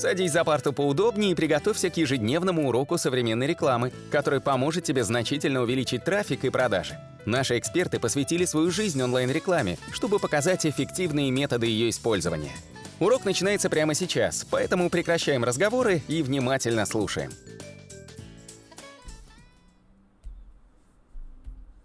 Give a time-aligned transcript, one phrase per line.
[0.00, 5.60] Садись за парту поудобнее и приготовься к ежедневному уроку современной рекламы, который поможет тебе значительно
[5.60, 6.98] увеличить трафик и продажи.
[7.26, 12.52] Наши эксперты посвятили свою жизнь онлайн-рекламе, чтобы показать эффективные методы ее использования.
[12.98, 17.30] Урок начинается прямо сейчас, поэтому прекращаем разговоры и внимательно слушаем.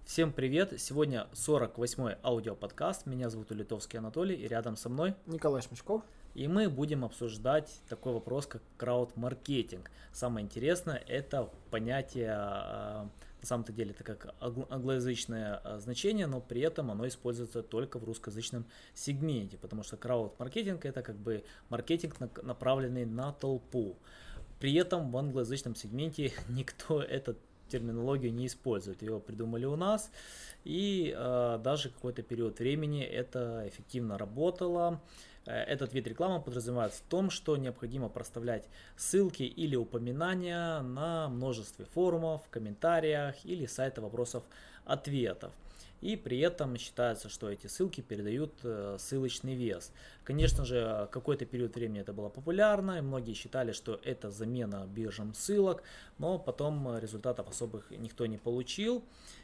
[0.05, 0.75] Всем привет!
[0.77, 3.07] Сегодня 48-й аудиоподкаст.
[3.07, 6.02] Меня зовут Улитовский Анатолий и рядом со мной Николай Шмичков.
[6.36, 9.89] И мы будем обсуждать такой вопрос, как крауд-маркетинг.
[10.11, 16.60] Самое интересное– это понятие, а, на самом-то деле, это как англоязычное а, значение, но при
[16.60, 23.05] этом оно используется только в русскоязычном сегменте, потому что крауд-маркетинг– это как бы маркетинг, направленный
[23.05, 23.96] на толпу.
[24.60, 29.01] При этом в англоязычном сегменте никто этот терминологию не используют.
[29.01, 30.11] Его придумали у нас,
[30.64, 35.02] и э, даже какой-то период времени это эффективно работало.
[35.45, 41.86] Э, этот вид рекламы подразумевает в том, что необходимо проставлять ссылки или упоминания на множестве
[41.86, 45.52] форумов, комментариях или сайта вопросов-ответов
[46.01, 49.91] и при этом считается, что эти ссылки передают э, ссылочный вес.
[50.23, 55.33] Конечно же, какой-то период времени это было популярно, и многие считали, что это замена биржам
[55.33, 55.83] ссылок,
[56.17, 59.03] но потом результатов особых никто не получил.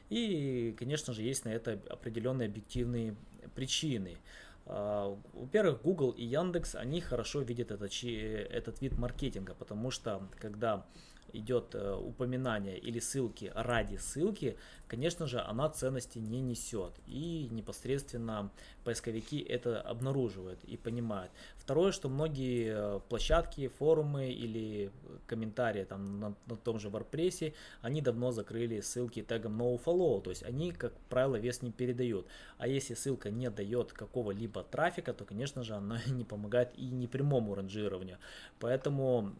[0.09, 3.15] И, конечно же, есть на это определенные объективные
[3.55, 4.17] причины.
[4.65, 10.85] А, во-первых, Google и Яндекс, они хорошо видят этот, этот вид маркетинга, потому что когда
[11.33, 16.93] идет э, упоминание или ссылки ради ссылки, конечно же, она ценности не несет.
[17.07, 18.51] И непосредственно
[18.83, 21.31] поисковики это обнаруживают и понимают.
[21.61, 24.91] Второе, что многие э, площадки, форумы или
[25.27, 30.43] комментарии там на, на том же WordPress, они давно закрыли ссылки тегом nofollow, то есть
[30.43, 32.25] они, как правило, вес не передают.
[32.57, 37.07] А если ссылка не дает какого-либо трафика, то, конечно же, она не помогает и не
[37.07, 38.17] прямому ранжированию.
[38.59, 39.33] Поэтому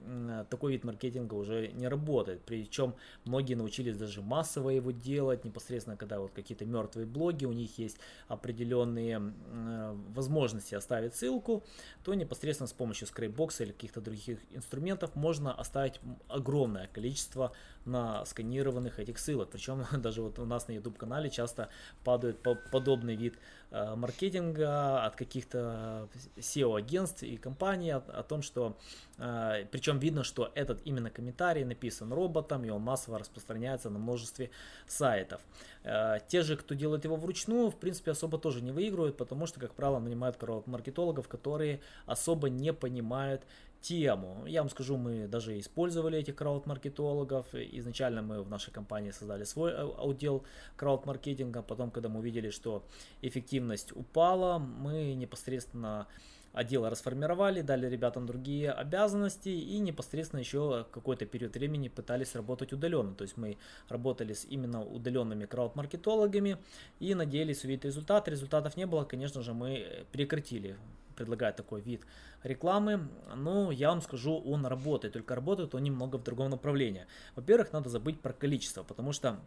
[0.52, 2.42] такой вид маркетинга уже не работает.
[2.46, 2.94] Причем
[3.26, 7.98] многие научились даже массово его делать, непосредственно когда вот какие-то мертвые блоги, у них есть
[8.28, 11.64] определенные э, возможности оставить ссылку,
[12.04, 17.52] то непосредственно с помощью скрейпбокса или каких-то других инструментов можно оставить огромное количество
[17.86, 19.50] на сканированных этих ссылок.
[19.50, 21.70] Причем даже вот у нас на YouTube канале часто
[22.04, 22.40] падает
[22.72, 23.38] подобный вид
[23.72, 28.78] э, маркетинга от каких-то SEO-агентств и компаний о, о том, что
[29.18, 34.52] э, причем видно, что этот именно комментарий написан роботом и он массово распространяется на множестве
[34.88, 35.42] сайтов.
[35.84, 39.60] Э, те же, кто делает его вручную, в принципе особо тоже не выигрывают, потому что,
[39.60, 40.38] как правило, нанимают
[40.68, 43.44] маркетологов, которые особо не понимают
[43.82, 44.44] тему.
[44.48, 47.54] Я вам скажу, мы даже использовали этих крауд-маркетологов.
[47.54, 50.44] Изначально мы в нашей компании создали свой отдел
[50.78, 51.62] крауд-маркетинга.
[51.62, 52.84] Потом, когда мы увидели, что
[53.22, 56.08] эффективность упала, мы непосредственно
[56.54, 63.14] отдела расформировали, дали ребятам другие обязанности и непосредственно еще какой-то период времени пытались работать удаленно.
[63.14, 63.58] То есть мы
[63.90, 66.58] работали с именно удаленными крауд-маркетологами
[67.00, 68.28] и надеялись увидеть результат.
[68.28, 70.78] Результатов не было, конечно же, мы прекратили
[71.16, 72.02] предлагает такой вид
[72.44, 73.08] рекламы.
[73.36, 77.06] Но я вам скажу, он работает, только работает он немного в другом направлении.
[77.36, 79.40] Во-первых, надо забыть про количество, потому что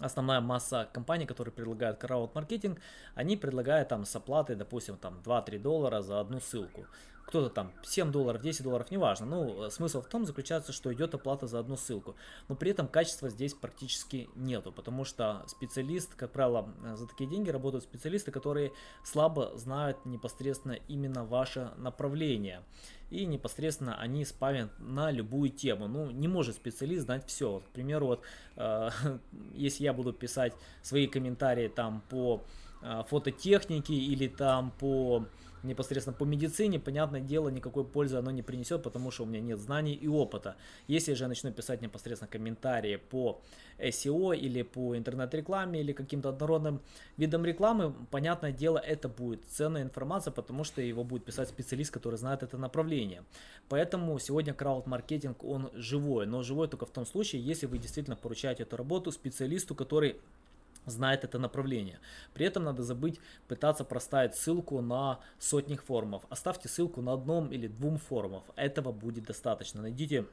[0.00, 2.80] основная масса компаний, которые предлагают крауд-маркетинг,
[3.14, 6.86] они предлагают там с оплатой, допустим, там 2-3 доллара за одну ссылку
[7.28, 9.26] кто-то там 7 долларов, 10 долларов, неважно.
[9.26, 12.16] Ну, э, смысл в том заключается, что идет оплата за одну ссылку.
[12.48, 17.28] Но при этом качества здесь практически нету, потому что специалист, как правило, э, за такие
[17.28, 18.72] деньги работают специалисты, которые
[19.04, 22.62] слабо знают непосредственно именно ваше направление.
[23.10, 25.86] И непосредственно они спамят на любую тему.
[25.86, 27.52] Ну, не может специалист знать все.
[27.52, 28.22] Вот, к примеру, вот,
[28.56, 28.88] э,
[29.52, 32.42] если я буду писать свои комментарии там по
[32.80, 35.26] э, фототехнике или там по
[35.62, 39.58] непосредственно по медицине, понятное дело, никакой пользы оно не принесет, потому что у меня нет
[39.58, 40.56] знаний и опыта.
[40.86, 43.40] Если же я начну писать непосредственно комментарии по
[43.78, 46.80] SEO или по интернет-рекламе или каким-то однородным
[47.16, 52.16] видам рекламы, понятное дело, это будет ценная информация, потому что его будет писать специалист, который
[52.16, 53.22] знает это направление.
[53.68, 58.62] Поэтому сегодня крауд-маркетинг, он живой, но живой только в том случае, если вы действительно поручаете
[58.62, 60.16] эту работу специалисту, который
[60.90, 61.98] знает это направление.
[62.34, 66.24] При этом надо забыть пытаться проставить ссылку на сотнях форумов.
[66.30, 68.44] Оставьте ссылку на одном или двум форумов.
[68.56, 69.82] Этого будет достаточно.
[69.82, 70.26] Найдите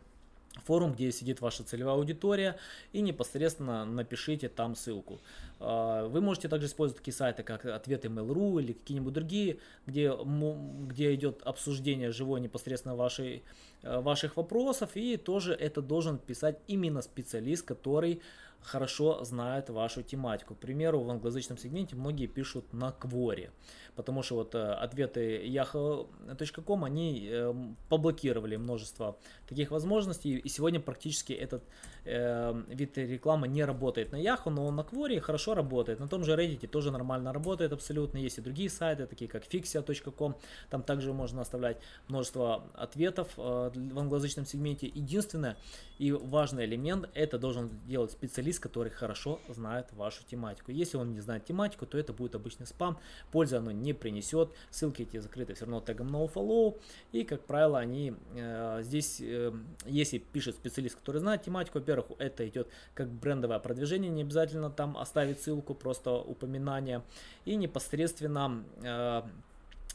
[0.64, 2.58] форум, где сидит ваша целевая аудитория
[2.94, 5.20] и непосредственно напишите там ссылку.
[5.60, 11.16] А, вы можете также использовать такие сайты, как ответы Mail.ru или какие-нибудь другие, где, где
[11.16, 13.44] идет обсуждение живой непосредственно вашей,
[13.84, 18.22] э, ваших вопросов и тоже это должен писать именно специалист, который
[18.66, 20.56] хорошо знают вашу тематику.
[20.56, 23.50] К примеру, в англоязычном сегменте многие пишут на Quora,
[23.96, 27.54] потому что вот э, ответы yahoo.com, они э,
[27.90, 29.18] поблокировали множество
[29.48, 31.64] таких возможностей, и сегодня практически этот
[32.06, 36.34] э, вид рекламы не работает на Yahoo, но на Quora хорошо работает, на том же
[36.34, 40.36] Reddit тоже нормально работает абсолютно, есть и другие сайты, такие как fixia.com,
[40.70, 41.78] там также можно оставлять
[42.08, 44.88] множество ответов э, в англоязычном сегменте.
[44.88, 45.58] Единственное
[45.98, 50.72] и важный элемент, это должен делать специалист, который хорошо знает вашу тематику.
[50.72, 52.98] Если он не знает тематику, то это будет обычный спам,
[53.32, 56.80] пользы оно не принесет, ссылки эти закрыты все равно тегом nofollow,
[57.12, 59.54] и, как правило, они э, здесь, э,
[59.86, 64.98] если пишет специалист, который знает тематику, во-первых, это идет как брендовое продвижение, не обязательно там
[64.98, 67.04] оставить ссылку, просто упоминание,
[67.46, 69.22] и непосредственно э,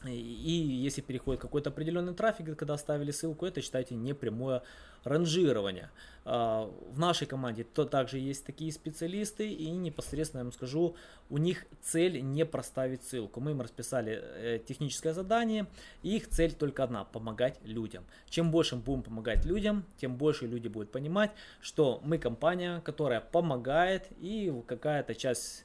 [0.06, 4.62] и если переходит какой-то определенный трафик, когда оставили ссылку, это считайте не прямое
[5.04, 5.90] ранжирование.
[6.24, 10.96] А, в нашей команде то также есть такие специалисты, и непосредственно я вам скажу,
[11.28, 13.40] у них цель не проставить ссылку.
[13.40, 15.66] Мы им расписали э, техническое задание,
[16.02, 18.04] и их цель только одна– помогать людям.
[18.28, 21.30] Чем больше мы будем помогать людям, тем больше люди будут понимать,
[21.60, 25.64] что мы компания, которая помогает, и какая-то часть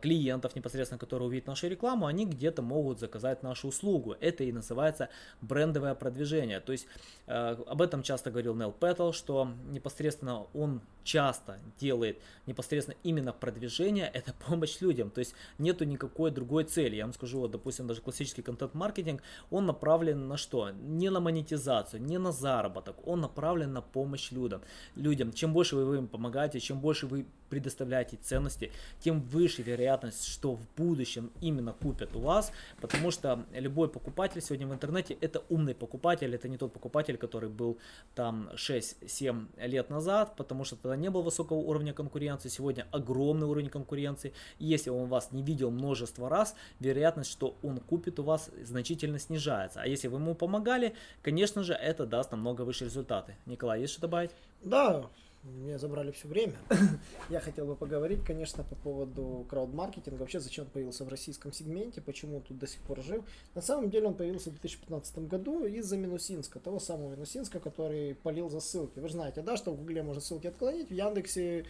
[0.00, 4.16] клиентов непосредственно, которые увидят нашу рекламу, они где-то могут заказать нашу услугу.
[4.20, 5.08] Это и называется
[5.40, 6.60] брендовое продвижение.
[6.60, 6.86] То есть
[7.26, 14.10] э, об этом часто говорил Нел Петтл, что непосредственно он часто делает непосредственно именно продвижение,
[14.12, 15.10] это помощь людям.
[15.10, 16.96] То есть нету никакой другой цели.
[16.96, 20.70] Я вам скажу, вот, допустим, даже классический контент-маркетинг, он направлен на что?
[20.70, 24.62] Не на монетизацию, не на заработок, он направлен на помощь людям.
[24.96, 25.32] людям.
[25.32, 30.66] Чем больше вы им помогаете, чем больше вы предоставляете ценности, тем выше вероятность, что в
[30.76, 36.34] будущем именно купят у вас, потому что любой покупатель сегодня в интернете это умный покупатель,
[36.34, 37.78] это не тот покупатель, который был
[38.14, 43.68] там 6-7 лет назад, потому что тогда не было высокого уровня конкуренции, сегодня огромный уровень
[43.68, 48.50] конкуренции, и если он вас не видел множество раз, вероятность, что он купит у вас
[48.62, 53.36] значительно снижается, а если вы ему помогали, конечно же это даст намного выше результаты.
[53.46, 54.30] Николай, есть что добавить?
[54.62, 55.10] Да,
[55.42, 56.54] мне забрали все время.
[57.30, 60.20] Я хотел бы поговорить, конечно, по поводу крауд-маркетинга.
[60.20, 63.24] Вообще, зачем он появился в российском сегменте, почему тут до сих пор жив.
[63.54, 68.50] На самом деле он появился в 2015 году из-за Минусинска, того самого Минусинска, который полил
[68.50, 68.98] за ссылки.
[68.98, 71.64] Вы же знаете, да, что в Гугле можно ссылки отклонить, в Яндексе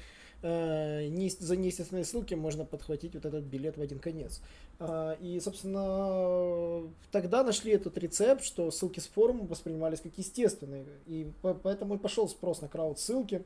[0.46, 4.40] э, не, за неестественные ссылки можно подхватить вот этот билет в один конец.
[4.78, 10.86] Э, и, собственно, тогда нашли этот рецепт, что ссылки с форума воспринимались как естественные.
[11.06, 13.44] И поэтому и пошел спрос на крауд-ссылки.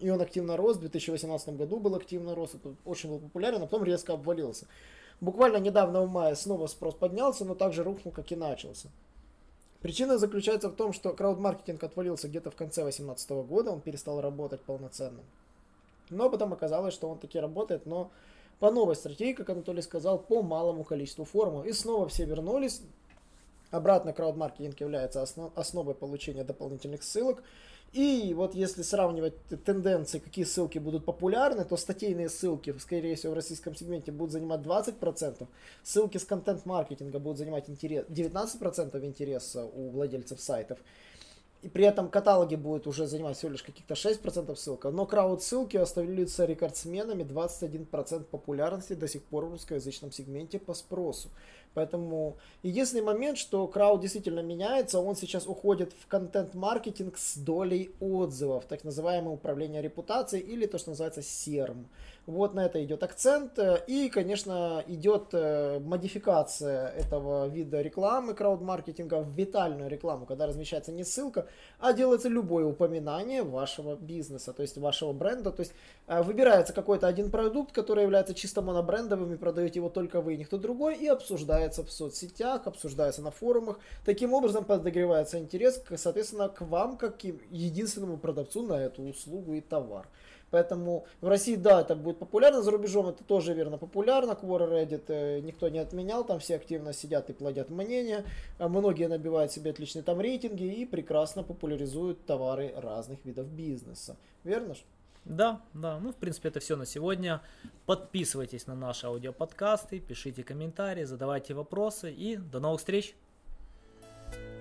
[0.00, 3.66] И он активно рос, в 2018 году был активно рос, это очень был популярен, а
[3.66, 4.66] потом резко обвалился.
[5.20, 8.88] Буквально недавно в мае снова спрос поднялся, но также рухнул, как и начался.
[9.80, 14.62] Причина заключается в том, что крауд-маркетинг отвалился где-то в конце 2018 года, он перестал работать
[14.62, 15.20] полноценно.
[16.10, 18.10] Но потом оказалось, что он таки работает, но
[18.60, 21.62] по новой стратегии, как Анатолий сказал, по малому количеству формул.
[21.62, 22.82] И снова все вернулись.
[23.70, 27.42] Обратно крауд-маркетинг является основ, основой получения дополнительных ссылок.
[27.92, 29.34] И вот если сравнивать
[29.64, 34.60] тенденции, какие ссылки будут популярны, то статейные ссылки, скорее всего, в российском сегменте будут занимать
[34.62, 35.46] 20%,
[35.84, 40.78] ссылки с контент-маркетинга будут занимать интерес, 19% интереса у владельцев сайтов.
[41.64, 44.84] И при этом каталоги будут уже занимать всего лишь каких-то 6% ссылок.
[44.84, 51.30] Но крауд-ссылки остаются рекордсменами 21% популярности до сих пор в русскоязычном сегменте по спросу.
[51.72, 58.66] Поэтому единственный момент, что крауд действительно меняется, он сейчас уходит в контент-маркетинг с долей отзывов,
[58.66, 61.86] так называемое управление репутацией или то, что называется SERM.
[62.26, 63.58] Вот на это идет акцент.
[63.86, 71.04] И, конечно, идет э, модификация этого вида рекламы крауд-маркетинга в витальную рекламу, когда размещается не
[71.04, 71.46] ссылка,
[71.78, 75.50] а делается любое упоминание вашего бизнеса, то есть вашего бренда.
[75.50, 75.74] То есть
[76.06, 80.56] э, выбирается какой-то один продукт, который является чисто монобрендовым и продаете его только вы, никто
[80.56, 83.78] другой, и обсуждается в соцсетях, обсуждается на форумах.
[84.06, 90.08] Таким образом подогревается интерес, соответственно, к вам, как единственному продавцу на эту услугу и товар.
[90.54, 94.38] Поэтому в России, да, это будет популярно, за рубежом это тоже верно популярно.
[94.40, 98.24] Quora Reddit э, никто не отменял, там все активно сидят и плодят мнения.
[98.58, 104.16] А многие набивают себе отличные там рейтинги и прекрасно популяризуют товары разных видов бизнеса.
[104.44, 104.82] Верно же?
[105.24, 105.98] Да, да.
[105.98, 107.40] Ну, в принципе, это все на сегодня.
[107.84, 113.16] Подписывайтесь на наши аудиоподкасты, пишите комментарии, задавайте вопросы и до новых встреч!